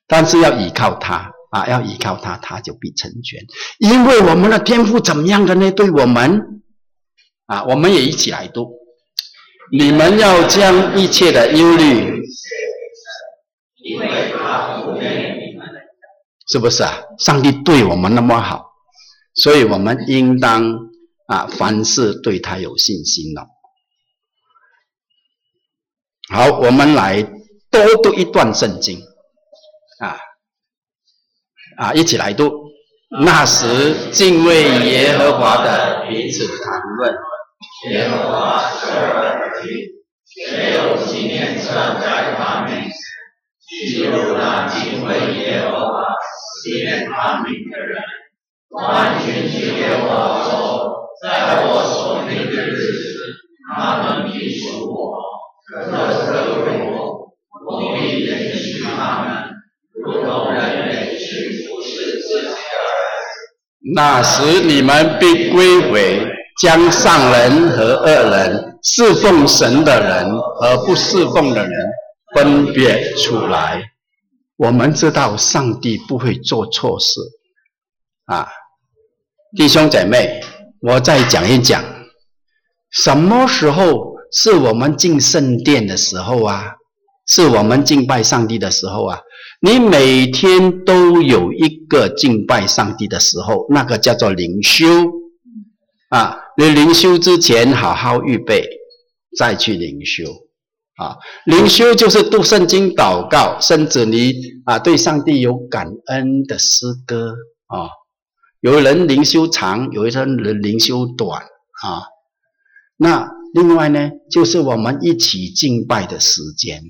[0.06, 3.40] 但是要倚靠他啊，要倚靠他，他就必成全。
[3.78, 5.70] 因为我们的天赋怎么样的呢？
[5.70, 6.62] 对我们
[7.46, 8.70] 啊，我们也一起来读，
[9.72, 12.22] 你们要将一切的忧虑。
[16.46, 16.92] 是不是啊？
[17.18, 18.66] 上帝对我们那么好，
[19.34, 20.62] 所以我们应当
[21.28, 23.53] 啊，凡事对他有信心了。
[26.32, 27.22] 好，我们来
[27.70, 28.98] 多读一段圣经
[30.00, 30.16] 啊
[31.76, 32.50] 啊，一起来读。
[33.22, 37.14] 那时敬畏耶和华的彼此谈论，
[37.90, 39.70] 耶和华侧耳听，
[40.26, 42.94] 谁有纪念册在他面前。
[43.68, 48.02] 记录那敬畏耶和华、思念他名的人，
[48.70, 53.20] 万军之耶和华说，在我所定的日子，
[53.76, 54.23] 他们，
[55.74, 57.34] 特特为我，
[57.66, 59.26] 我必怜恤他们，
[60.04, 62.54] 如同人怜恤服侍自己的儿
[63.18, 63.92] 子。
[63.94, 66.24] 那时你们必归回，
[66.60, 71.72] 将善人和恶人，侍奉神的人和不侍奉的人
[72.36, 73.82] 分别出来。
[74.56, 77.20] 我们知道上帝不会做错事
[78.26, 78.46] 啊。
[79.56, 80.40] 弟兄姐妹，
[80.80, 81.82] 我再讲一讲，
[82.90, 86.72] 什么时候是我们进圣殿的时候啊？
[87.26, 89.18] 是我们敬拜上帝的时候啊？
[89.60, 94.86] 你每天都有一个敬拜上帝的时候，那个叫做灵修
[96.10, 96.36] 啊。
[96.58, 98.68] 你灵修之前好好预备，
[99.38, 100.24] 再去灵修
[100.96, 101.16] 啊。
[101.46, 104.34] 灵修就是读圣经、祷告，甚至你
[104.66, 107.34] 啊对上帝有感恩的诗歌
[107.68, 107.88] 啊。
[108.60, 112.02] 有人灵修长，有一些人灵修短啊。
[112.96, 116.82] 那另外呢，就是我们一起敬拜的时间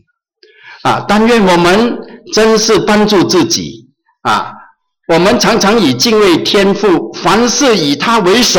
[0.83, 1.05] 啊。
[1.07, 1.99] 但愿我们
[2.33, 3.91] 真是帮助自己
[4.23, 4.51] 啊。
[5.09, 8.59] 我们常常以敬畏天父，凡事以他为首，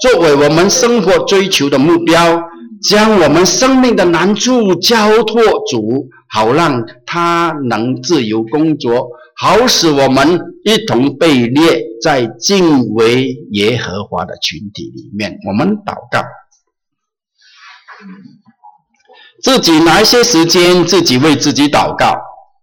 [0.00, 2.42] 作为我们生活追求的目标，
[2.82, 5.40] 将我们生命的难处交托
[5.70, 9.06] 主，好让他能自由工作。
[9.36, 15.38] 好使我们一同被列在敬畏耶和华的群体里面。
[15.48, 16.22] 我们祷告，
[19.42, 22.16] 自己拿一些时间，自己为自己祷告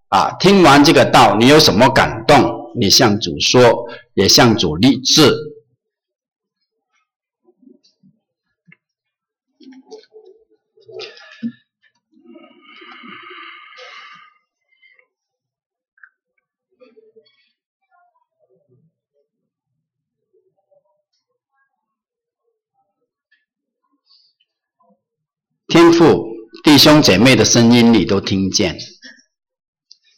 [0.10, 0.32] 啊！
[0.40, 2.72] 听完这个道，你有什么感动？
[2.76, 5.36] 你向主说，也向主立志。
[25.72, 26.28] 天父，
[26.66, 28.78] 弟兄姐妹的声音你都听见，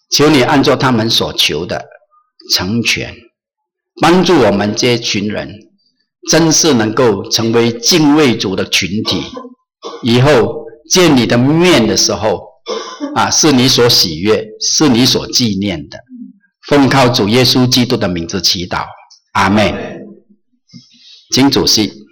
[0.10, 1.80] 求你按照他们所求的
[2.52, 3.16] 成全，
[4.02, 5.54] 帮助我们这群人，
[6.28, 9.22] 真是能够成为敬畏主的群体。
[10.02, 12.42] 以后见你的面的时候，
[13.14, 16.00] 啊，是你所喜悦，是你所纪念的。
[16.68, 18.86] 奉靠主耶稣基督的名字祈祷，
[19.34, 19.72] 阿门。
[21.30, 22.03] 请主席。